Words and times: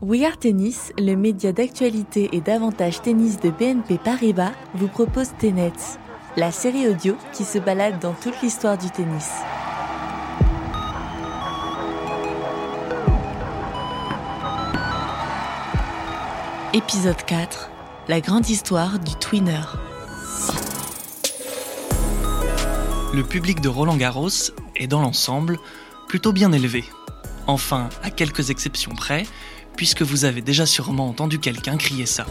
We 0.00 0.24
Are 0.24 0.38
Tennis, 0.38 0.92
le 0.96 1.16
média 1.16 1.50
d'actualité 1.50 2.28
et 2.30 2.40
d'avantage 2.40 3.02
tennis 3.02 3.40
de 3.40 3.50
BNP 3.50 3.98
Paribas, 3.98 4.52
vous 4.74 4.86
propose 4.86 5.30
Tenets, 5.40 5.72
la 6.36 6.52
série 6.52 6.86
audio 6.86 7.16
qui 7.32 7.42
se 7.42 7.58
balade 7.58 7.98
dans 7.98 8.12
toute 8.12 8.40
l'histoire 8.40 8.78
du 8.78 8.88
tennis. 8.90 9.28
Épisode 16.72 17.20
4 17.26 17.68
La 18.06 18.20
grande 18.20 18.48
histoire 18.48 19.00
du 19.00 19.16
twinner. 19.16 19.64
Le 23.12 23.24
public 23.24 23.60
de 23.60 23.68
Roland 23.68 23.96
Garros 23.96 24.52
est 24.76 24.86
dans 24.86 25.00
l'ensemble 25.00 25.58
plutôt 26.06 26.32
bien 26.32 26.52
élevé. 26.52 26.84
Enfin, 27.48 27.88
à 28.02 28.10
quelques 28.10 28.50
exceptions 28.50 28.94
près, 28.94 29.24
puisque 29.78 30.02
vous 30.02 30.24
avez 30.24 30.42
déjà 30.42 30.66
sûrement 30.66 31.08
entendu 31.08 31.38
quelqu'un 31.38 31.76
crier 31.76 32.04
ça. 32.04 32.26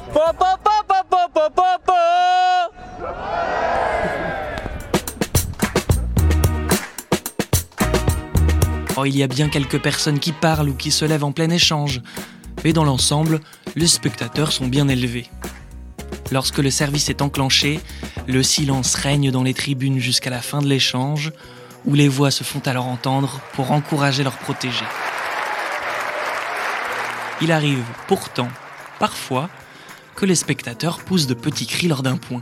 Oh, 8.97 9.05
il 9.05 9.15
y 9.15 9.23
a 9.23 9.27
bien 9.27 9.47
quelques 9.47 9.79
personnes 9.79 10.19
qui 10.19 10.33
parlent 10.33 10.67
ou 10.67 10.73
qui 10.73 10.91
se 10.91 11.05
lèvent 11.05 11.23
en 11.23 11.31
plein 11.31 11.49
échange, 11.49 12.01
mais 12.65 12.73
dans 12.73 12.83
l'ensemble, 12.83 13.39
les 13.77 13.87
spectateurs 13.87 14.51
sont 14.51 14.67
bien 14.67 14.89
élevés. 14.89 15.29
Lorsque 16.31 16.57
le 16.57 16.69
service 16.69 17.07
est 17.07 17.21
enclenché, 17.21 17.79
le 18.27 18.43
silence 18.43 18.93
règne 18.95 19.31
dans 19.31 19.43
les 19.43 19.53
tribunes 19.53 19.99
jusqu'à 19.99 20.31
la 20.31 20.41
fin 20.41 20.61
de 20.61 20.67
l'échange, 20.67 21.31
où 21.85 21.93
les 21.93 22.09
voix 22.09 22.31
se 22.31 22.43
font 22.43 22.61
alors 22.65 22.87
entendre 22.87 23.39
pour 23.53 23.71
encourager 23.71 24.23
leurs 24.23 24.37
protégés. 24.37 24.83
Il 27.41 27.51
arrive 27.51 27.83
pourtant, 28.07 28.47
parfois, 28.99 29.49
que 30.15 30.25
les 30.25 30.35
spectateurs 30.35 30.99
poussent 30.99 31.27
de 31.27 31.35
petits 31.35 31.67
cris 31.67 31.87
lors 31.87 32.01
d'un 32.01 32.17
point. 32.17 32.41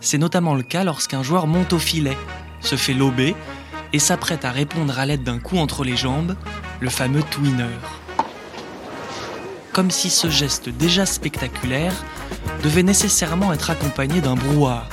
C'est 0.00 0.18
notamment 0.18 0.54
le 0.54 0.62
cas 0.62 0.84
lorsqu'un 0.84 1.24
joueur 1.24 1.48
monte 1.48 1.72
au 1.72 1.78
filet, 1.80 2.16
se 2.60 2.76
fait 2.76 2.94
lober 2.94 3.34
et 3.92 3.98
s'apprête 3.98 4.44
à 4.44 4.52
répondre 4.52 4.96
à 4.98 5.06
l'aide 5.06 5.24
d'un 5.24 5.40
coup 5.40 5.58
entre 5.58 5.82
les 5.82 5.96
jambes, 5.96 6.36
le 6.80 6.88
fameux 6.88 7.22
twinner. 7.22 7.64
Comme 9.72 9.90
si 9.90 10.10
ce 10.10 10.28
geste 10.30 10.68
déjà 10.68 11.04
spectaculaire 11.04 11.94
devait 12.62 12.84
nécessairement 12.84 13.52
être 13.52 13.70
accompagné 13.70 14.20
d'un 14.20 14.34
brouhaha. 14.34 14.88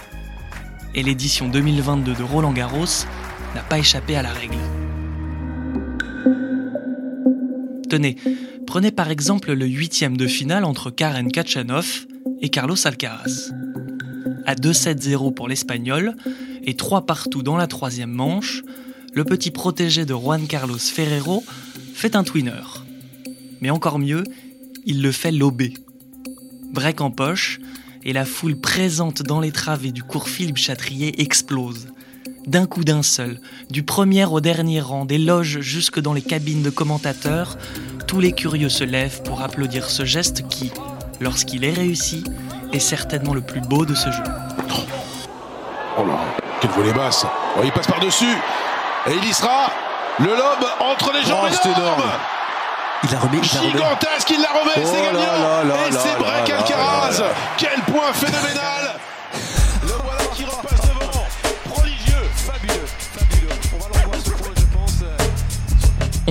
Et 0.96 1.04
l'édition 1.04 1.50
2022 1.50 2.14
de 2.14 2.24
Roland 2.24 2.54
Garros 2.54 3.06
n'a 3.54 3.62
pas 3.62 3.78
échappé 3.78 4.16
à 4.16 4.24
la 4.24 4.32
règle. 4.32 4.58
Tenez, 7.90 8.18
prenez 8.66 8.92
par 8.92 9.10
exemple 9.10 9.54
le 9.54 9.66
huitième 9.66 10.18
de 10.18 10.28
finale 10.28 10.66
entre 10.66 10.90
Karen 10.90 11.32
Kachanov 11.32 12.06
et 12.42 12.50
Carlos 12.50 12.76
Alcaraz. 12.86 13.52
À 14.46 14.56
2-7-0 14.56 15.34
pour 15.34 15.48
l'Espagnol 15.48 16.16
et 16.64 16.76
3 16.76 17.06
partout 17.06 17.44
dans 17.44 17.58
la 17.58 17.68
troisième 17.68 18.12
manche, 18.12 18.64
le 19.14 19.24
petit 19.24 19.52
protégé 19.52 20.06
de 20.06 20.14
Juan 20.14 20.48
Carlos 20.48 20.78
Ferrero 20.78 21.44
fait 21.94 22.16
un 22.16 22.24
twinner. 22.24 22.84
Mais 23.62 23.70
encore 23.70 24.00
mieux, 24.00 24.24
il 24.86 25.02
le 25.02 25.12
fait 25.12 25.32
lober. 25.32 25.74
Break 26.74 27.02
en 27.02 27.12
poche, 27.12 27.60
et 28.04 28.14
la 28.14 28.26
foule 28.26 28.60
présente 28.60 29.24
dans 29.24 29.40
les 29.40 29.52
travées 29.52 29.92
du 29.92 30.04
cours 30.04 30.30
Philippe 30.30 30.58
Chatrier 30.58 31.22
explose 31.22 31.88
d'un 32.48 32.68
coup 32.68 32.84
d'un 32.84 33.02
seul, 33.02 33.40
du 33.70 33.84
premier 33.84 34.26
au 34.26 34.40
dernier 34.40 34.80
rang, 34.80 35.06
des 35.06 35.18
loges 35.18 35.62
jusque 35.62 36.00
dans 36.00 36.14
les 36.14 36.22
cabines 36.22 36.62
de 36.62 36.70
commentateurs, 36.70 37.58
tous 38.08 38.20
les 38.20 38.32
curieux 38.32 38.70
se 38.70 38.84
lèvent 38.84 39.22
pour 39.24 39.42
applaudir 39.42 39.90
ce 39.90 40.06
geste 40.06 40.48
qui, 40.48 40.72
lorsqu'il 41.20 41.64
est 41.64 41.74
réussi, 41.74 42.24
est 42.72 42.80
certainement 42.80 43.34
le 43.34 43.42
plus 43.42 43.62
beau 43.62 43.86
de 43.86 43.96
ce 43.96 44.12
jeu. 44.12 44.24
Oh 45.98 46.06
là, 46.06 46.20
quelle 46.62 46.72
volée 46.72 46.94
basse 46.94 47.26
oh, 47.58 47.62
Il 47.64 47.72
passe 47.72 47.88
par-dessus 47.88 48.36
et 49.08 49.14
il 49.16 49.24
y 49.24 49.34
sera 49.34 49.70
le 50.20 50.28
lobe 50.28 50.68
entre 50.80 51.12
les 51.14 51.24
jambes 51.24 51.50
oh, 51.52 51.68
énorme. 51.68 52.04
Il 53.04 53.12
l'a 53.12 53.20
remis, 53.20 53.44
Gigantesque, 53.44 54.32
il 54.32 54.42
l'a 54.42 54.48
remis, 54.48 54.72
oh 54.78 54.82
c'est 54.84 55.02
gagnant 55.02 55.88
Et 55.88 55.92
c'est 55.92 56.18
Break 56.18 56.50
Alcaraz 56.50 57.24
Quel 57.58 57.80
point 57.82 58.12
phénoménal 58.14 58.95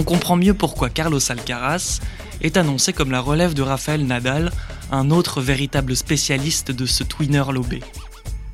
On 0.04 0.12
comprend 0.16 0.37
mieux 0.37 0.53
pourquoi 0.53 0.91
Carlos 0.91 1.32
Alcaraz 1.32 2.00
est 2.42 2.59
annoncé 2.59 2.92
comme 2.92 3.10
la 3.10 3.22
relève 3.22 3.54
de 3.54 3.62
Rafael 3.62 4.04
Nadal, 4.04 4.53
un 4.92 5.10
autre 5.10 5.41
véritable 5.41 5.97
spécialiste 5.97 6.70
de 6.70 6.84
ce 6.84 7.04
twinner 7.04 7.44
lobé. 7.50 7.81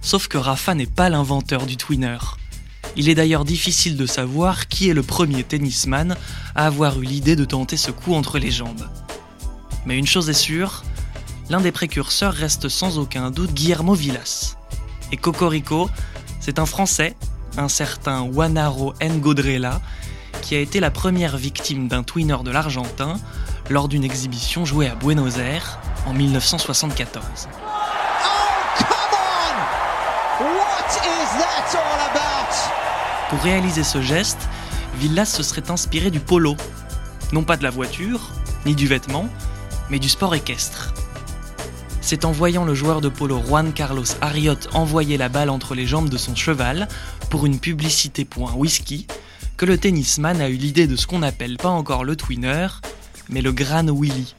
Sauf 0.00 0.28
que 0.28 0.38
Rafa 0.38 0.76
n'est 0.76 0.86
pas 0.86 1.08
l'inventeur 1.08 1.66
du 1.66 1.76
twinner. 1.76 2.18
Il 2.94 3.08
est 3.08 3.16
d'ailleurs 3.16 3.44
difficile 3.44 3.96
de 3.96 4.06
savoir 4.06 4.68
qui 4.68 4.90
est 4.90 4.94
le 4.94 5.02
premier 5.02 5.42
tennisman 5.42 6.16
à 6.54 6.66
avoir 6.66 7.00
eu 7.00 7.04
l'idée 7.04 7.34
de 7.34 7.44
tenter 7.44 7.76
ce 7.76 7.90
coup 7.90 8.14
entre 8.14 8.38
les 8.38 8.52
jambes. 8.52 8.88
Mais 9.86 9.98
une 9.98 10.06
chose 10.06 10.30
est 10.30 10.34
sûre, 10.34 10.84
l'un 11.48 11.60
des 11.60 11.72
précurseurs 11.72 12.32
reste 12.32 12.68
sans 12.68 12.96
aucun 12.96 13.32
doute 13.32 13.54
Guillermo 13.54 13.94
Villas. 13.94 14.56
Et 15.10 15.16
Cocorico, 15.16 15.90
c'est 16.38 16.60
un 16.60 16.66
Français, 16.66 17.16
un 17.56 17.68
certain 17.68 18.20
Wanaro 18.22 18.94
Ngodrela, 19.02 19.80
qui 20.40 20.54
a 20.54 20.60
été 20.60 20.80
la 20.80 20.90
première 20.90 21.36
victime 21.36 21.88
d'un 21.88 22.02
twinner 22.02 22.38
de 22.44 22.50
l'Argentin 22.50 23.18
lors 23.68 23.88
d'une 23.88 24.04
exhibition 24.04 24.64
jouée 24.64 24.88
à 24.88 24.94
Buenos 24.94 25.38
Aires 25.38 25.78
en 26.06 26.12
1974. 26.12 27.48
Pour 33.30 33.40
réaliser 33.40 33.84
ce 33.84 34.02
geste, 34.02 34.48
Villas 34.96 35.26
se 35.26 35.42
serait 35.42 35.70
inspiré 35.70 36.10
du 36.10 36.18
polo. 36.18 36.56
Non 37.32 37.44
pas 37.44 37.56
de 37.56 37.62
la 37.62 37.70
voiture, 37.70 38.20
ni 38.66 38.74
du 38.74 38.88
vêtement, 38.88 39.28
mais 39.88 40.00
du 40.00 40.08
sport 40.08 40.34
équestre. 40.34 40.92
C'est 42.00 42.24
en 42.24 42.32
voyant 42.32 42.64
le 42.64 42.74
joueur 42.74 43.00
de 43.00 43.08
polo 43.08 43.40
Juan 43.46 43.72
Carlos 43.72 44.04
Ariot 44.20 44.56
envoyer 44.72 45.16
la 45.16 45.28
balle 45.28 45.48
entre 45.48 45.76
les 45.76 45.86
jambes 45.86 46.08
de 46.08 46.16
son 46.16 46.34
cheval 46.34 46.88
pour 47.28 47.46
une 47.46 47.60
publicité 47.60 48.24
pour 48.24 48.50
un 48.50 48.54
whisky 48.54 49.06
que 49.60 49.66
le 49.66 49.76
tennisman 49.76 50.40
a 50.40 50.48
eu 50.48 50.54
l'idée 50.54 50.86
de 50.86 50.96
ce 50.96 51.06
qu'on 51.06 51.20
appelle 51.20 51.58
pas 51.58 51.68
encore 51.68 52.02
le 52.02 52.16
twinner, 52.16 52.68
mais 53.28 53.42
le 53.42 53.52
Gran 53.52 53.84
Willy. 53.94 54.34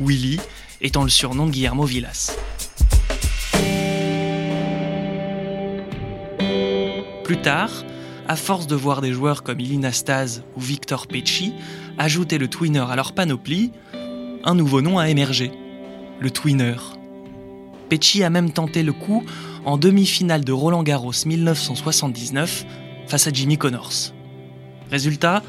Willy 0.00 0.40
étant 0.80 1.02
le 1.02 1.10
surnom 1.10 1.44
de 1.44 1.50
Guillermo 1.50 1.84
Villas. 1.84 2.34
Plus 7.24 7.36
tard, 7.42 7.84
à 8.26 8.36
force 8.36 8.66
de 8.66 8.74
voir 8.74 9.02
des 9.02 9.12
joueurs 9.12 9.42
comme 9.42 9.60
Ilina 9.60 9.90
ou 10.56 10.60
Victor 10.60 11.08
Pecci 11.08 11.52
ajouter 11.98 12.38
le 12.38 12.48
twinner 12.48 12.86
à 12.88 12.96
leur 12.96 13.12
panoplie, 13.12 13.70
un 14.44 14.54
nouveau 14.54 14.80
nom 14.80 14.98
a 14.98 15.10
émergé, 15.10 15.52
le 16.20 16.30
twinner. 16.30 16.76
Pecci 17.90 18.24
a 18.24 18.30
même 18.30 18.50
tenté 18.50 18.82
le 18.82 18.94
coup 18.94 19.24
en 19.66 19.76
demi-finale 19.76 20.42
de 20.42 20.52
Roland 20.52 20.82
Garros 20.82 21.12
1979 21.26 22.64
face 23.06 23.26
à 23.26 23.30
Jimmy 23.30 23.58
Connors. 23.58 24.14
Résultat, 24.90 25.42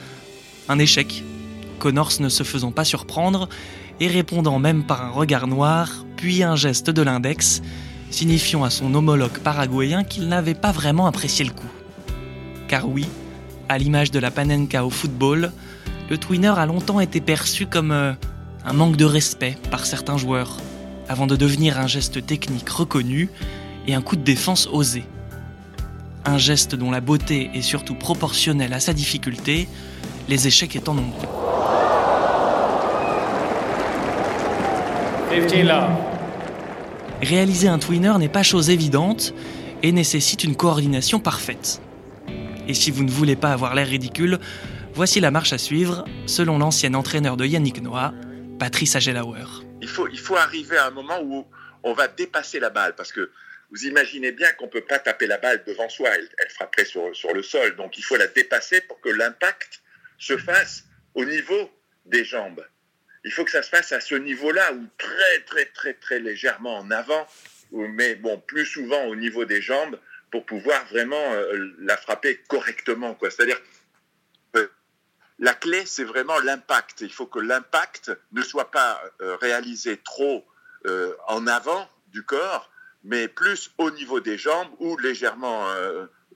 un 0.69 0.79
échec. 0.79 1.23
Connors 1.79 2.13
ne 2.19 2.29
se 2.29 2.44
faisant 2.44 2.72
pas 2.72 2.85
surprendre 2.85 3.50
et 4.00 4.07
répondant 4.07 4.59
même 4.59 4.84
par 4.84 5.03
un 5.03 5.09
regard 5.09 5.47
noir, 5.47 6.06
puis 6.18 6.44
un 6.44 6.56
geste 6.56 6.90
de 6.90 7.01
l'index, 7.01 7.62
signifiant 8.09 8.63
à 8.63 8.69
son 8.69 8.94
homologue 8.94 9.40
paraguayen 9.40 10.03
qu'il 10.03 10.28
n'avait 10.28 10.53
pas 10.53 10.72
vraiment 10.72 11.07
apprécié 11.07 11.46
le 11.46 11.51
coup. 11.51 11.69
Car 12.68 12.90
oui, 12.90 13.06
à 13.69 13.78
l'image 13.78 14.12
de 14.12 14.19
la 14.19 14.31
Panenka 14.31 14.85
au 14.85 14.90
football, 14.90 15.52
le 16.09 16.17
twinner 16.17 16.53
a 16.57 16.66
longtemps 16.66 17.00
été 17.00 17.19
perçu 17.22 17.66
comme 17.66 17.91
euh, 17.91 18.13
un 18.66 18.73
manque 18.73 18.96
de 18.96 19.06
respect 19.06 19.57
par 19.72 19.85
certains 19.85 20.17
joueurs, 20.17 20.58
avant 21.08 21.28
de 21.28 21.35
devenir 21.35 21.79
un 21.79 21.88
geste 21.88 22.26
technique 22.26 22.70
reconnu 22.70 23.29
et 23.88 23.96
un 23.96 24.02
coup 24.02 24.16
de 24.16 24.23
défense 24.23 24.67
osé 24.72 25.03
un 26.26 26.38
geste 26.38 26.76
dont 26.76 26.92
la 26.92 27.02
beauté 27.02 27.50
est 27.54 27.62
surtout 27.62 27.96
proportionnelle 27.96 28.74
à 28.74 28.80
sa 28.80 28.94
difficulté, 28.94 29.68
les 30.28 30.48
échecs 30.48 30.76
étant 30.76 30.94
nombreux. 30.94 31.28
Réaliser 37.22 37.68
un 37.68 37.80
twinner 37.80 38.14
n'est 38.18 38.30
pas 38.30 38.44
chose 38.44 38.70
évidente 38.70 39.34
et 39.84 39.92
nécessite 39.92 40.44
une 40.44 40.56
coordination 40.56 41.20
parfaite. 41.20 41.82
Et 42.68 42.74
si 42.74 42.92
vous 42.92 43.04
ne 43.04 43.12
voulez 43.12 43.36
pas 43.36 43.52
avoir 43.52 43.76
l'air 43.76 43.88
ridicule, 43.88 44.40
voici 44.94 45.20
la 45.20 45.32
marche 45.32 45.54
à 45.54 45.58
suivre 45.58 46.06
selon 46.26 46.58
l'ancien 46.58 46.94
entraîneur 46.94 47.38
de 47.38 47.46
Yannick 47.46 47.82
Noah, 47.82 48.14
Patrice 48.58 48.96
Agelauer. 48.96 49.46
Il 49.82 49.88
faut, 49.88 50.08
il 50.08 50.20
faut 50.20 50.36
arriver 50.36 50.78
à 50.78 50.88
un 50.88 50.92
moment 50.92 51.20
où 51.24 51.46
on 51.84 51.94
va 51.94 52.08
dépasser 52.08 52.60
la 52.60 52.70
balle 52.70 52.96
parce 52.96 53.12
que 53.12 53.30
vous 53.72 53.85
imaginez 53.85 54.32
bien 54.32 54.52
qu'on 54.53 54.66
ne 54.66 54.72
peut 54.72 54.85
pas 54.85 55.00
taper 55.00 55.28
la 55.28 55.38
balle 55.38 55.64
devant 55.66 55.90
soi, 55.90 56.09
elle, 56.09 56.29
frapperait 56.50 56.85
sur, 56.85 57.12
le 57.34 57.44
sol. 57.44 57.76
Donc 57.76 57.97
il 57.97 58.03
faut 58.03 58.17
la 58.17 58.28
dépasser 58.28 58.82
pour 58.82 59.00
que 59.02 59.09
l'impact 59.09 59.82
se 60.17 60.38
fasse 60.38 60.84
au 61.14 61.26
niveau 61.26 61.72
des 62.06 62.23
jambes. 62.23 62.66
il 63.23 63.32
faut 63.32 63.44
que 63.44 63.52
ça 63.52 63.64
se 63.64 63.70
fasse 63.70 63.91
à 63.91 64.00
ce 64.00 64.16
niveau-là, 64.16 64.73
ou 64.73 64.88
très, 64.97 65.40
très, 65.46 65.66
très, 65.66 65.94
très 65.96 66.20
légèrement 66.20 66.78
en 66.78 66.91
avant, 66.91 67.28
mais 67.72 68.16
bon, 68.16 68.40
plus 68.40 68.66
souvent 68.66 69.06
au 69.06 69.16
niveau 69.16 69.46
des 69.46 69.62
jambes, 69.62 70.00
pour 70.32 70.46
pouvoir 70.46 70.85
vraiment 70.88 71.34
euh, 71.34 71.73
la 71.79 71.97
frapper 71.97 72.38
correctement. 72.47 73.17
C'est-à-dire, 73.22 73.59
la 75.40 75.53
clé, 75.53 75.85
c'est 75.85 76.03
vraiment 76.03 76.40
l'impact. 76.40 77.02
Il 77.02 77.12
faut 77.12 77.26
que 77.26 77.40
l'impact 77.40 78.12
ne 78.32 78.41
soit 78.41 78.72
pas 78.72 79.02
euh, 79.22 79.35
réalisé 79.38 79.97
trop 79.97 80.46
euh, 80.85 81.14
en 81.28 81.46
avant 81.47 81.90
du 82.08 82.23
corps, 82.23 82.72
mais 83.05 83.28
plus 83.28 83.72
au 83.78 83.91
niveau 83.91 84.19
des 84.19 84.37
jambes 84.37 84.67
ou 84.79 84.97
légèrement 84.97 85.63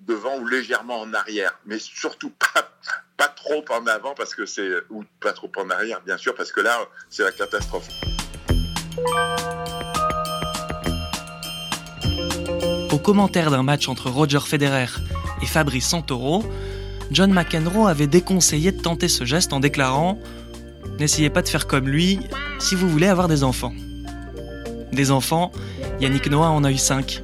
devant 0.02 0.38
ou 0.38 0.48
légèrement 0.48 1.02
en 1.02 1.14
arrière. 1.14 1.60
Mais 1.66 1.80
surtout 1.80 2.30
pas, 2.32 2.70
pas 3.18 3.28
trop 3.28 3.66
en 3.70 3.86
avant 3.88 4.14
parce 4.14 4.36
que 4.36 4.46
c'est 4.46 4.70
ou 4.90 5.04
pas 5.20 5.34
trop 5.34 5.52
en 5.58 5.70
arrière, 5.70 6.02
bien 6.02 6.18
sûr, 6.18 6.36
parce 6.36 6.52
que 6.52 6.62
là, 6.62 6.80
c'est 7.10 7.24
la 7.24 7.32
catastrophe. 7.32 7.88
Au 12.92 12.98
commentaire 12.98 13.52
d'un 13.52 13.64
match 13.64 13.88
entre 13.88 14.10
Roger 14.10 14.40
Federer 14.40 14.88
et 15.42 15.46
Fabrice 15.46 15.88
Santoro, 15.88 16.44
John 17.12 17.32
McEnroe 17.32 17.88
avait 17.88 18.08
déconseillé 18.08 18.72
de 18.72 18.82
tenter 18.82 19.08
ce 19.08 19.26
geste 19.26 19.54
en 19.54 19.60
déclarant 19.60 20.20
N'essayez 21.00 21.30
pas 21.30 21.42
de 21.42 21.48
faire 21.48 21.66
comme 21.66 21.88
lui 21.88 22.20
si 22.60 22.76
vous 22.76 22.90
voulez 22.90 23.08
avoir 23.08 23.30
des 23.30 23.44
enfants. 23.44 23.74
Des 24.92 25.12
enfants, 25.12 25.52
Yannick 26.02 26.30
Noah 26.30 26.50
en 26.50 26.64
a 26.64 26.72
eu 26.72 26.78
cinq. 26.78 27.24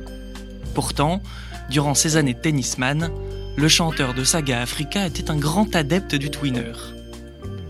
Pourtant, 0.74 1.22
durant 1.70 1.94
ses 1.94 2.16
années 2.18 2.34
de 2.34 2.40
tennisman, 2.40 3.10
le 3.56 3.68
chanteur 3.68 4.14
de 4.14 4.24
Saga 4.24 4.62
Africa 4.62 5.06
était 5.06 5.32
un 5.32 5.38
grand 5.38 5.76
adepte 5.76 6.16
du 6.16 6.30
twinner. 6.30 6.74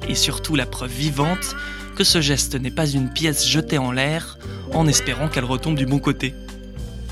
Et 0.08 0.16
surtout 0.16 0.56
la 0.56 0.66
preuve 0.66 0.92
vivante 0.92 1.56
que 1.96 2.04
ce 2.04 2.22
geste 2.22 2.56
n'est 2.56 2.72
pas 2.72 2.88
une 2.88 3.10
pièce 3.10 3.48
jetée 3.48 3.78
en 3.78 3.92
l'air 3.92 4.38
en 4.74 4.88
espérant 4.88 5.30
qu'elle 5.30 5.46
retombe 5.46 5.78
du 5.78 5.86
bon 5.86 6.00
côté. 6.00 6.36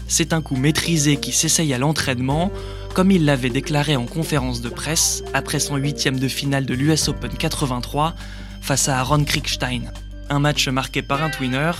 C'est 0.08 0.34
un 0.34 0.42
coup 0.42 0.58
maîtrisé 0.58 1.18
qui 1.18 1.32
s'essaye 1.32 1.74
à 1.74 1.78
l'entraînement, 1.78 2.52
comme 2.94 3.10
il 3.10 3.26
l'avait 3.26 3.50
déclaré 3.50 3.96
en 3.96 4.06
conférence 4.06 4.62
de 4.62 4.70
presse 4.70 5.24
après 5.34 5.60
son 5.60 5.78
huitième 5.78 6.20
de 6.20 6.28
finale 6.28 6.66
de 6.66 6.74
l'US 6.74 7.08
Open 7.08 7.32
83 7.32 8.14
face 8.62 8.90
à 8.90 9.00
Aaron 9.00 9.24
Kriegstein, 9.24 9.92
un 10.30 10.40
match 10.40 10.68
marqué 10.68 11.02
par 11.02 11.24
un 11.24 11.30
twinner 11.30 11.72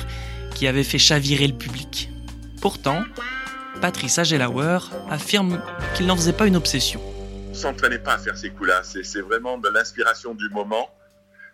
qui 0.54 0.68
avait 0.68 0.84
fait 0.84 0.98
chavirer 0.98 1.48
le 1.48 1.54
public. 1.54 2.10
Pourtant, 2.62 3.04
Patrice 3.82 4.20
Agelauer 4.20 4.80
affirme 5.10 5.62
qu'il 5.96 6.06
n'en 6.06 6.16
faisait 6.16 6.34
pas 6.34 6.48
une 6.48 6.56
obsession. 6.56 7.02
On 7.52 7.54
s'entraînait 7.54 8.00
pas 8.00 8.14
à 8.14 8.18
faire 8.18 8.38
ces 8.38 8.50
coups-là, 8.50 8.82
c'est 8.84 9.22
vraiment 9.22 9.58
de 9.58 9.70
l'inspiration 9.70 10.34
du 10.34 10.50
moment. 10.50 10.90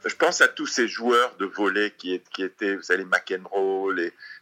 Je 0.06 0.16
pense 0.16 0.40
à 0.40 0.48
tous 0.48 0.68
ces 0.68 0.88
joueurs 0.88 1.36
de 1.40 1.46
volley 1.46 1.92
qui, 1.98 2.14
étaient, 2.14 2.76
vous 2.76 2.84
savez, 2.84 3.04
McEnroe, 3.04 3.94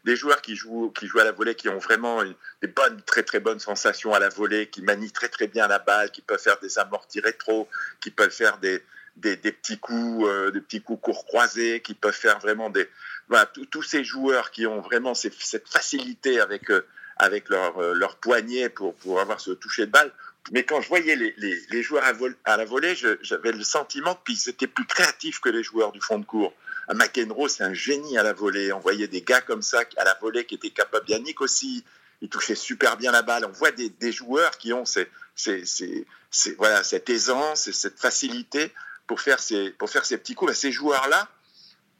des 0.04 0.16
joueurs 0.16 0.42
qui 0.42 0.56
jouent, 0.56 0.92
qui 0.92 1.08
jouent 1.08 1.20
à 1.20 1.24
la 1.24 1.32
volée, 1.32 1.56
qui 1.56 1.68
ont 1.68 1.80
vraiment 1.80 2.24
des 2.62 2.68
bonnes, 2.68 3.02
très 3.02 3.24
très 3.24 3.40
bonnes 3.40 3.60
sensations 3.60 4.14
à 4.14 4.20
la 4.20 4.30
volée, 4.30 4.68
qui 4.68 4.84
manient 4.84 5.12
très 5.12 5.30
très 5.30 5.48
bien 5.48 5.68
la 5.68 5.80
balle, 5.80 6.12
qui 6.12 6.22
peuvent 6.22 6.40
faire 6.40 6.60
des 6.60 6.78
amortis 6.78 7.22
rétro, 7.22 7.68
qui 8.02 8.12
peuvent 8.12 8.30
faire 8.30 8.60
des, 8.60 8.84
des, 9.16 9.38
petits 9.38 9.80
coups, 9.80 10.28
euh, 10.28 10.52
des 10.52 10.62
petits 10.62 10.82
coups 10.82 11.02
courts 11.02 11.26
croisés, 11.26 11.82
qui 11.82 11.96
peuvent 11.96 12.14
faire 12.14 12.38
vraiment 12.40 12.70
des, 12.70 12.88
voilà, 13.30 13.46
tous 13.72 13.84
ces 13.84 14.04
joueurs 14.04 14.52
qui 14.52 14.66
ont 14.66 14.82
vraiment 14.82 15.14
cette 15.14 15.68
facilité 15.68 16.40
avec 16.40 16.70
euh, 16.72 16.86
avec 17.18 17.50
leur, 17.50 17.78
euh, 17.78 17.94
leur 17.94 18.16
poignet 18.18 18.70
pour, 18.70 18.96
pour 18.96 19.20
avoir 19.20 19.40
ce 19.40 19.52
toucher 19.52 19.86
de 19.86 19.92
balle. 19.92 20.12
Mais 20.52 20.64
quand 20.64 20.82
je 20.82 20.88
voyais 20.88 21.16
les, 21.16 21.36
les, 21.38 21.84
joueurs 21.84 22.04
à, 22.46 22.58
la 22.58 22.66
volée, 22.66 22.96
j'avais 23.22 23.52
le 23.52 23.64
sentiment 23.64 24.18
qu'ils 24.26 24.48
étaient 24.48 24.68
plus 24.68 24.86
créatifs 24.86 25.42
que 25.42 25.50
les 25.50 25.62
joueurs 25.62 25.92
du 25.92 26.00
fond 26.00 26.20
de 26.20 26.26
cours. 26.26 26.54
À 26.88 26.94
McEnroe, 26.94 27.50
c'est 27.50 27.66
un 27.66 27.74
génie 27.74 28.18
à 28.18 28.24
la 28.24 28.32
volée. 28.32 28.72
On 28.72 28.80
voyait 28.80 29.10
des 29.10 29.22
gars 29.22 29.42
comme 29.42 29.62
ça 29.62 29.82
à 29.98 30.06
la 30.06 30.18
volée 30.22 30.46
qui 30.46 30.56
étaient 30.56 30.70
capables. 30.70 31.10
Yannick 31.10 31.42
aussi, 31.42 31.84
il 32.22 32.30
touchait 32.30 32.56
super 32.56 32.96
bien 32.96 33.12
la 33.12 33.24
balle. 33.24 33.44
On 33.44 33.52
voit 33.52 33.72
des, 33.72 33.90
des 33.90 34.14
joueurs 34.14 34.58
qui 34.58 34.72
ont 34.72 34.86
ces, 34.86 35.10
cette 35.36 37.10
aisance 37.10 37.68
et 37.68 37.74
cette 37.74 38.00
facilité 38.00 38.72
pour 39.06 39.20
faire 39.20 39.40
ces, 39.40 39.72
pour 39.72 39.90
faire 39.90 40.06
ces 40.06 40.18
petits 40.18 40.36
coups. 40.36 40.54
ces 40.54 40.72
joueurs-là 40.72 41.28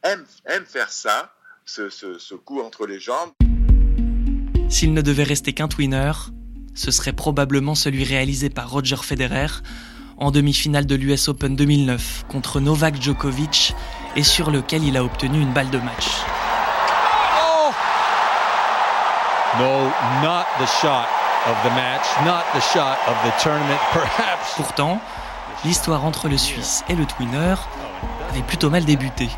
aiment 0.02 0.66
faire 0.66 0.90
ça, 0.90 1.32
ce, 1.64 1.90
ce, 1.90 2.18
ce 2.18 2.34
coup 2.34 2.60
entre 2.60 2.86
les 2.86 3.00
jambes. 3.00 3.30
S'il 4.68 4.92
ne 4.92 5.02
devait 5.02 5.24
rester 5.24 5.52
qu'un 5.52 5.68
twinner, 5.68 6.12
ce 6.74 6.90
serait 6.90 7.12
probablement 7.12 7.74
celui 7.74 8.04
réalisé 8.04 8.50
par 8.50 8.70
Roger 8.70 8.96
Federer 8.96 9.48
en 10.18 10.30
demi-finale 10.30 10.86
de 10.86 10.94
l'US 10.94 11.28
Open 11.28 11.56
2009 11.56 12.24
contre 12.28 12.60
Novak 12.60 13.00
Djokovic 13.00 13.74
et 14.16 14.22
sur 14.22 14.50
lequel 14.50 14.84
il 14.84 14.96
a 14.96 15.04
obtenu 15.04 15.40
une 15.40 15.52
balle 15.52 15.70
de 15.70 15.78
match. 15.78 16.06
Oh 17.40 17.70
no, 19.58 19.84
not 20.22 20.44
the 20.58 20.68
shot 20.80 21.06
of 21.46 21.56
the 21.64 21.72
match, 21.74 22.04
not 22.24 22.44
the 22.52 22.60
shot 22.60 22.98
of 23.06 23.16
the 23.24 23.42
tournament, 23.42 23.80
perhaps. 23.92 24.54
Pourtant, 24.56 25.00
l'histoire 25.64 26.04
entre 26.04 26.28
le 26.28 26.36
Suisse 26.36 26.84
et 26.88 26.94
le 26.94 27.06
twinner 27.06 27.54
avait 28.30 28.42
plutôt 28.42 28.70
mal 28.70 28.84
débuté. 28.84 29.28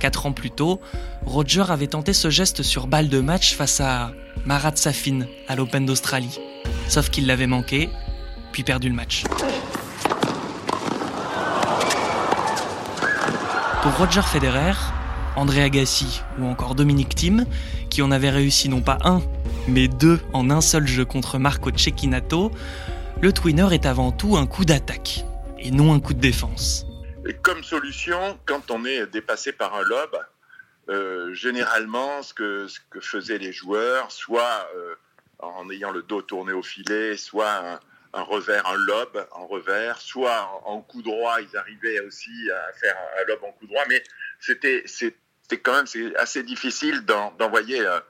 Quatre 0.00 0.26
ans 0.26 0.32
plus 0.32 0.50
tôt, 0.50 0.80
Roger 1.24 1.64
avait 1.68 1.86
tenté 1.86 2.12
ce 2.12 2.30
geste 2.30 2.62
sur 2.62 2.86
balle 2.86 3.08
de 3.08 3.20
match 3.20 3.54
face 3.54 3.80
à 3.80 4.12
Marat 4.44 4.76
Safin 4.76 5.20
à 5.48 5.56
l'Open 5.56 5.86
d'Australie. 5.86 6.38
Sauf 6.88 7.10
qu'il 7.10 7.26
l'avait 7.26 7.46
manqué, 7.46 7.88
puis 8.52 8.62
perdu 8.62 8.88
le 8.88 8.94
match. 8.94 9.24
Pour 13.82 13.96
Roger 13.96 14.22
Federer, 14.22 14.72
André 15.36 15.62
Agassi 15.62 16.22
ou 16.38 16.46
encore 16.46 16.74
Dominique 16.74 17.14
Thiem, 17.14 17.46
qui 17.88 18.02
en 18.02 18.10
avaient 18.10 18.30
réussi 18.30 18.68
non 18.68 18.80
pas 18.80 18.98
un, 19.04 19.22
mais 19.68 19.88
deux 19.88 20.20
en 20.32 20.50
un 20.50 20.60
seul 20.60 20.86
jeu 20.86 21.04
contre 21.04 21.38
Marco 21.38 21.70
Cecchinato, 21.76 22.50
le 23.20 23.32
twinner 23.32 23.68
est 23.72 23.86
avant 23.86 24.12
tout 24.12 24.36
un 24.36 24.46
coup 24.46 24.64
d'attaque 24.64 25.24
et 25.58 25.70
non 25.70 25.94
un 25.94 26.00
coup 26.00 26.14
de 26.14 26.20
défense. 26.20 26.86
Et 27.28 27.34
comme 27.34 27.64
solution, 27.64 28.38
quand 28.46 28.70
on 28.70 28.84
est 28.84 29.06
dépassé 29.06 29.52
par 29.52 29.74
un 29.74 29.82
lob, 29.82 30.16
euh, 30.88 31.34
généralement, 31.34 32.22
ce 32.22 32.32
que, 32.32 32.68
faisaient 33.00 33.38
les 33.38 33.52
joueurs, 33.52 34.12
soit 34.12 34.68
euh, 34.76 34.94
en 35.40 35.68
ayant 35.70 35.90
le 35.90 36.02
dos 36.02 36.22
tourné 36.22 36.52
au 36.52 36.62
filet, 36.62 37.16
soit 37.16 37.80
un, 38.12 38.22
revers, 38.22 38.64
un 38.68 38.76
lob 38.76 39.26
en 39.32 39.46
revers, 39.48 40.00
soit 40.00 40.62
en, 40.64 40.80
coup 40.80 41.02
droit, 41.02 41.40
ils 41.40 41.56
arrivaient 41.56 42.00
aussi 42.00 42.50
à 42.50 42.72
faire 42.74 42.96
un, 43.20 43.24
lob 43.24 43.42
en 43.42 43.52
coup 43.52 43.66
droit, 43.66 43.82
mais 43.88 44.02
c'était 44.38 44.84
c'était 44.86 45.60
quand 45.60 45.74
même 45.74 46.12
assez 46.16 46.42
difficile 46.42 47.04
d'envoyer 47.04 47.80
euh, 47.80 48.00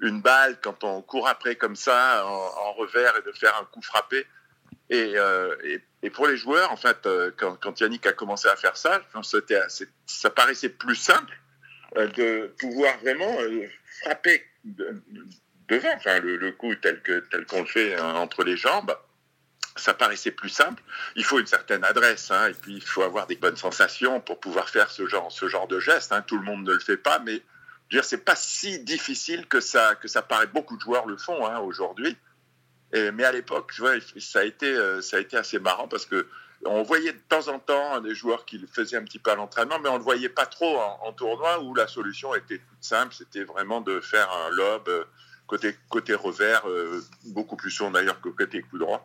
une 0.00 0.20
balle 0.20 0.58
quand 0.60 0.84
on 0.84 1.02
court 1.02 1.28
après 1.28 1.56
comme 1.56 1.76
ça 1.76 2.26
en, 2.26 2.72
revers 2.74 3.16
et 3.16 3.22
de 3.22 3.32
faire 3.32 3.56
un 3.60 3.64
coup 3.64 3.82
frappé. 3.82 4.26
Et, 4.88 5.14
et, 6.02 6.10
pour 6.10 6.28
les 6.28 6.36
joueurs, 6.36 6.70
en 6.70 6.76
fait, 6.76 7.08
quand, 7.36 7.56
quand, 7.56 7.80
Yannick 7.80 8.06
a 8.06 8.12
commencé 8.12 8.48
à 8.48 8.56
faire 8.56 8.76
ça, 8.76 9.02
ça 10.06 10.30
paraissait 10.30 10.68
plus 10.68 10.94
simple 10.94 11.36
euh, 11.96 12.08
de 12.08 12.52
pouvoir 12.58 12.98
vraiment 12.98 13.36
euh, 13.40 13.66
frapper 14.02 14.44
devant, 14.64 15.94
enfin, 15.94 16.18
le, 16.18 16.50
coup 16.52 16.74
tel 16.74 17.00
que 17.00 17.20
tel 17.30 17.46
qu'on 17.46 17.60
le 17.60 17.66
fait 17.66 17.94
hein, 17.94 18.14
entre 18.16 18.42
les 18.42 18.56
jambes, 18.56 18.94
ça 19.76 19.94
paraissait 19.94 20.32
plus 20.32 20.48
simple. 20.48 20.82
Il 21.14 21.24
faut 21.24 21.38
une 21.38 21.46
certaine 21.46 21.84
adresse, 21.84 22.30
hein, 22.30 22.48
et 22.48 22.54
puis 22.54 22.74
il 22.74 22.84
faut 22.84 23.02
avoir 23.02 23.26
des 23.26 23.36
bonnes 23.36 23.56
sensations 23.56 24.20
pour 24.20 24.40
pouvoir 24.40 24.68
faire 24.68 24.90
ce 24.90 25.06
genre, 25.06 25.68
de 25.68 25.78
geste. 25.78 26.12
Hein. 26.12 26.22
Tout 26.22 26.38
le 26.38 26.44
monde 26.44 26.64
ne 26.64 26.72
le 26.72 26.80
fait 26.80 26.96
pas, 26.96 27.20
mais 27.20 27.40
c'est 28.02 28.24
pas 28.24 28.36
si 28.36 28.80
difficile 28.80 29.46
que 29.46 29.60
ça 29.60 29.94
que 29.94 30.08
ça 30.08 30.22
paraît. 30.22 30.48
Beaucoup 30.48 30.76
de 30.76 30.82
joueurs 30.82 31.06
le 31.06 31.16
font 31.16 31.46
aujourd'hui. 31.62 32.16
Mais 33.12 33.24
à 33.24 33.32
l'époque, 33.32 33.72
ça 34.18 34.40
a 34.40 34.44
été 34.44 34.66
euh, 34.66 35.00
ça 35.00 35.16
a 35.16 35.20
été 35.20 35.36
assez 35.36 35.58
marrant 35.58 35.88
parce 35.88 36.06
que 36.06 36.26
on 36.64 36.82
voyait 36.82 37.12
de 37.12 37.20
temps 37.28 37.48
en 37.48 37.58
temps 37.58 38.00
des 38.00 38.14
joueurs 38.14 38.44
qui 38.44 38.64
faisaient 38.66 38.96
un 38.96 39.04
petit 39.04 39.18
peu 39.18 39.30
à 39.30 39.34
l'entraînement, 39.34 39.78
mais 39.78 39.88
on 39.88 39.94
ne 39.94 39.98
le 39.98 40.04
voyait 40.04 40.28
pas 40.28 40.46
trop 40.46 40.78
en, 40.78 41.12
tournoi 41.12 41.60
où 41.60 41.74
la 41.74 41.86
solution 41.86 42.34
était 42.34 42.58
toute 42.58 42.82
simple, 42.82 43.14
c'était 43.14 43.44
vraiment 43.44 43.80
de 43.80 44.00
faire 44.00 44.28
un 44.30 44.50
lob 44.50 44.88
euh, 44.88 45.04
côté, 45.46 46.14
revers, 46.14 46.66
euh, 46.68 47.00
beaucoup 47.26 47.56
plus 47.56 47.70
sourd 47.70 47.90
d'ailleurs 47.90 48.20
que 48.20 48.30
côté 48.30 48.62
coup 48.62 48.78
droit. 48.78 49.04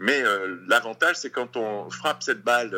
Mais 0.00 0.24
l'avantage, 0.66 1.16
c'est 1.16 1.30
quand 1.30 1.56
on 1.56 1.88
frappe 1.88 2.24
cette 2.24 2.42
balle 2.42 2.74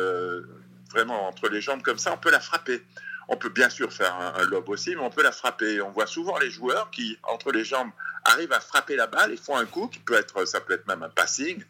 vraiment 0.91 1.27
entre 1.27 1.49
les 1.49 1.61
jambes 1.61 1.81
comme 1.81 1.97
ça, 1.97 2.13
on 2.13 2.17
peut 2.17 2.29
la 2.29 2.39
frapper. 2.39 2.83
On 3.27 3.37
peut 3.37 3.49
bien 3.49 3.69
sûr 3.69 3.91
faire 3.91 4.15
un, 4.15 4.43
lob 4.45 4.69
aussi, 4.69 4.95
mais 4.95 5.01
on 5.01 5.09
peut 5.09 5.23
la 5.23 5.31
frapper. 5.31 5.81
On 5.81 5.91
voit 5.91 6.07
souvent 6.07 6.37
les 6.37 6.49
joueurs 6.49 6.89
qui, 6.91 7.17
entre 7.23 7.51
les 7.51 7.63
jambes, 7.63 7.91
arrivent 8.23 8.53
à 8.53 8.59
frapper 8.59 8.95
la 8.95 9.07
balle 9.07 9.33
et 9.33 9.37
font 9.37 9.57
un 9.57 9.65
coup 9.65 9.87
qui 9.87 9.99
peut 9.99 10.15
être, 10.15 10.45
ça 10.45 10.61
peut 10.61 10.73
être 10.73 10.87
même 10.87 11.03
un 11.03 11.09
passing, 11.09 11.63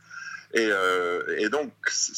euh, 0.55 1.35
et, 1.37 1.49
donc, 1.49 1.71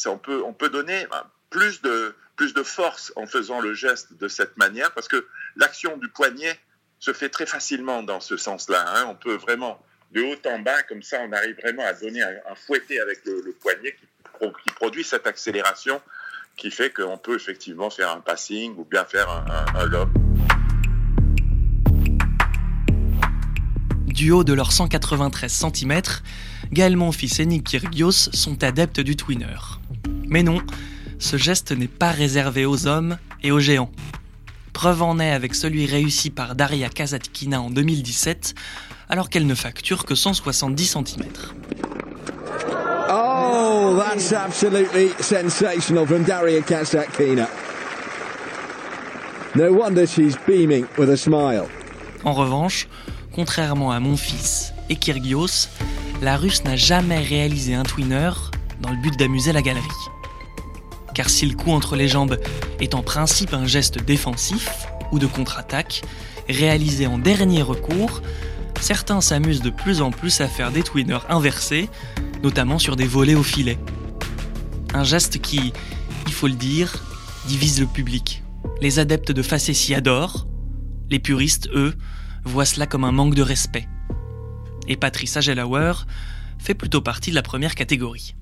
on 0.06 0.18
peut, 0.18 0.42
on 0.44 0.52
peut 0.52 0.68
donner 0.68 1.06
plus 1.50 1.82
de, 1.82 2.14
plus 2.36 2.54
de 2.54 2.62
force 2.62 3.12
en 3.16 3.26
faisant 3.26 3.60
le 3.60 3.74
geste 3.74 4.14
de 4.14 4.28
cette 4.28 4.56
manière, 4.56 4.92
parce 4.92 5.08
que 5.08 5.26
l'action 5.56 5.96
du 5.96 6.08
poignet 6.08 6.58
se 6.98 7.12
fait 7.12 7.28
très 7.28 7.46
facilement 7.46 8.02
dans 8.02 8.20
ce 8.20 8.36
sens-là. 8.36 8.84
Hein. 8.88 9.06
On 9.08 9.14
peut 9.14 9.34
vraiment, 9.34 9.82
de 10.12 10.22
haut 10.22 10.36
en 10.46 10.58
bas, 10.60 10.82
comme 10.84 11.02
ça, 11.02 11.20
on 11.22 11.32
arrive 11.32 11.56
vraiment 11.60 11.84
à 11.84 11.92
donner 11.94 12.22
un, 12.22 12.54
fouetté 12.54 13.00
avec 13.00 13.24
le, 13.24 13.52
poignet 13.60 13.96
qui, 13.96 14.70
produit 14.74 15.04
cette 15.04 15.26
accélération 15.26 16.00
qui 16.56 16.70
fait 16.70 16.92
qu'on 16.92 17.18
peut 17.18 17.36
effectivement 17.36 17.90
faire 17.90 18.10
un 18.10 18.20
passing 18.20 18.74
ou 18.76 18.84
bien 18.84 19.04
faire 19.04 19.28
un, 19.74 19.86
lob. 19.86 20.08
Du 24.06 24.30
haut 24.32 24.44
de 24.44 24.52
leurs 24.52 24.72
193 24.72 25.50
cm, 25.50 26.02
Gaël 26.72 26.96
Monfils 26.96 27.40
et 27.40 27.46
Nick 27.46 27.64
Kyrgios 27.64 28.12
sont 28.12 28.62
adeptes 28.62 29.00
du 29.00 29.16
twinner. 29.16 29.78
Mais 30.26 30.42
non, 30.42 30.60
ce 31.18 31.36
geste 31.36 31.72
n'est 31.72 31.88
pas 31.88 32.10
réservé 32.10 32.66
aux 32.66 32.86
hommes 32.86 33.16
et 33.42 33.52
aux 33.52 33.60
géants. 33.60 33.90
Preuve 34.72 35.02
en 35.02 35.18
est 35.18 35.30
avec 35.30 35.54
celui 35.54 35.86
réussi 35.86 36.30
par 36.30 36.54
Daria 36.54 36.88
Kazatkina 36.88 37.60
en 37.60 37.70
2017, 37.70 38.54
alors 39.08 39.28
qu'elle 39.28 39.46
ne 39.46 39.54
facture 39.54 40.04
que 40.04 40.14
170 40.14 40.86
cm. 40.86 41.24
That's 44.20 44.34
absolutely 44.34 45.08
sensational 45.22 46.06
from 46.06 46.24
Daria 46.24 46.60
Kazatkina. 46.60 47.48
No 49.54 49.72
wonder 49.72 50.06
she's 50.06 50.36
beaming 50.46 50.86
with 50.98 51.08
a 51.08 51.16
smile. 51.16 51.66
En 52.24 52.34
revanche, 52.34 52.86
contrairement 53.34 53.92
à 53.92 53.98
mon 53.98 54.18
fils 54.18 54.74
et 54.90 54.96
Kyrgios, 54.96 55.70
la 56.20 56.36
Russe 56.36 56.64
n'a 56.64 56.76
jamais 56.76 57.20
réalisé 57.20 57.72
un 57.72 57.82
twinner 57.82 58.30
dans 58.82 58.90
le 58.90 58.98
but 58.98 59.18
d'amuser 59.18 59.54
la 59.54 59.62
galerie. 59.62 59.88
Car 61.14 61.30
si 61.30 61.46
le 61.46 61.56
coup 61.56 61.72
entre 61.72 61.96
les 61.96 62.06
jambes 62.06 62.38
est 62.78 62.94
en 62.94 63.02
principe 63.02 63.54
un 63.54 63.66
geste 63.66 64.04
défensif 64.04 64.86
ou 65.12 65.18
de 65.18 65.26
contre-attaque, 65.26 66.02
réalisé 66.46 67.06
en 67.06 67.16
dernier 67.16 67.62
recours, 67.62 68.20
certains 68.82 69.22
s'amusent 69.22 69.62
de 69.62 69.70
plus 69.70 70.02
en 70.02 70.10
plus 70.10 70.42
à 70.42 70.46
faire 70.46 70.72
des 70.72 70.82
twinners 70.82 71.24
inversés, 71.30 71.88
notamment 72.42 72.78
sur 72.78 72.96
des 72.96 73.06
volets 73.06 73.34
au 73.34 73.42
filet. 73.42 73.78
Un 74.92 75.04
geste 75.04 75.40
qui, 75.40 75.72
il 76.26 76.32
faut 76.32 76.48
le 76.48 76.54
dire, 76.54 76.92
divise 77.46 77.80
le 77.80 77.86
public. 77.86 78.42
Les 78.80 78.98
adeptes 78.98 79.30
de 79.30 79.42
facétie 79.42 79.94
adorent, 79.94 80.48
les 81.10 81.20
puristes, 81.20 81.68
eux, 81.74 81.94
voient 82.44 82.64
cela 82.64 82.86
comme 82.86 83.04
un 83.04 83.12
manque 83.12 83.34
de 83.34 83.42
respect. 83.42 83.86
Et 84.88 84.96
Patrice 84.96 85.36
Agelauer 85.36 85.92
fait 86.58 86.74
plutôt 86.74 87.00
partie 87.00 87.30
de 87.30 87.36
la 87.36 87.42
première 87.42 87.76
catégorie. 87.76 88.34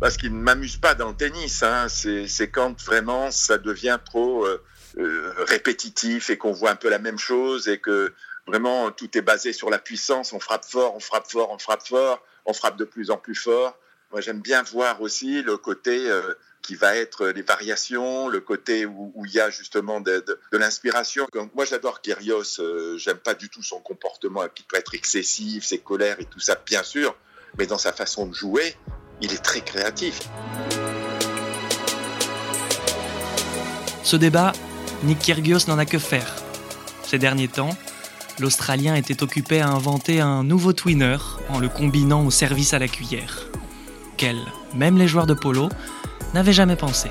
Parce 0.00 0.16
qu'il 0.16 0.32
ne 0.32 0.40
m'amuse 0.40 0.76
pas 0.76 0.94
dans 0.94 1.10
le 1.10 1.14
tennis, 1.14 1.62
hein. 1.62 1.86
c'est 1.88 2.50
quand 2.50 2.82
vraiment 2.82 3.30
ça 3.30 3.56
devient 3.56 3.98
trop 4.04 4.44
euh, 4.44 4.60
euh, 4.98 5.32
répétitif 5.46 6.30
et 6.30 6.36
qu'on 6.36 6.52
voit 6.52 6.70
un 6.70 6.76
peu 6.76 6.90
la 6.90 6.98
même 6.98 7.18
chose 7.18 7.68
et 7.68 7.78
que 7.78 8.12
vraiment 8.46 8.90
tout 8.90 9.16
est 9.16 9.22
basé 9.22 9.52
sur 9.52 9.70
la 9.70 9.78
puissance, 9.78 10.32
on 10.32 10.40
frappe 10.40 10.64
fort, 10.64 10.94
on 10.96 11.00
frappe 11.00 11.30
fort, 11.30 11.50
on 11.52 11.58
frappe 11.58 11.86
fort, 11.86 12.20
on 12.44 12.52
frappe 12.52 12.76
de 12.76 12.84
plus 12.84 13.10
en 13.10 13.16
plus 13.16 13.36
fort. 13.36 13.78
J'aime 14.20 14.40
bien 14.40 14.62
voir 14.62 15.00
aussi 15.00 15.42
le 15.42 15.56
côté 15.56 16.08
euh, 16.08 16.34
qui 16.62 16.76
va 16.76 16.96
être 16.96 17.28
les 17.28 17.42
variations, 17.42 18.28
le 18.28 18.40
côté 18.40 18.86
où, 18.86 19.12
il 19.26 19.32
y 19.32 19.40
a 19.40 19.50
justement 19.50 20.00
de, 20.00 20.24
l'inspiration. 20.52 21.26
Moi, 21.54 21.64
j'adore 21.64 22.00
Kyrgios. 22.00 22.60
Euh, 22.60 22.96
j'aime 22.96 23.18
pas 23.18 23.34
du 23.34 23.48
tout 23.48 23.62
son 23.62 23.80
comportement 23.80 24.42
qui 24.54 24.62
peut 24.62 24.76
être 24.76 24.94
excessif, 24.94 25.64
ses 25.64 25.78
colères 25.78 26.20
et 26.20 26.24
tout 26.24 26.40
ça, 26.40 26.60
bien 26.64 26.82
sûr. 26.82 27.16
Mais 27.58 27.66
dans 27.66 27.78
sa 27.78 27.92
façon 27.92 28.26
de 28.26 28.34
jouer, 28.34 28.74
il 29.20 29.32
est 29.32 29.42
très 29.42 29.60
créatif. 29.60 30.20
Ce 34.02 34.16
débat, 34.16 34.52
Nick 35.02 35.18
Kyrgios 35.18 35.66
n'en 35.68 35.78
a 35.78 35.86
que 35.86 35.98
faire. 35.98 36.34
Ces 37.02 37.18
derniers 37.18 37.48
temps, 37.48 37.76
l'Australien 38.38 38.94
était 38.94 39.22
occupé 39.22 39.60
à 39.60 39.68
inventer 39.68 40.20
un 40.20 40.44
nouveau 40.44 40.72
twinner 40.72 41.18
en 41.48 41.58
le 41.58 41.68
combinant 41.68 42.24
au 42.24 42.30
service 42.30 42.74
à 42.74 42.78
la 42.78 42.88
cuillère. 42.88 43.48
Même 44.74 44.96
les 44.96 45.08
joueurs 45.08 45.26
de 45.26 45.34
polo, 45.34 45.68
n'avait 46.34 46.52
jamais 46.52 46.76
pensé. 46.76 47.10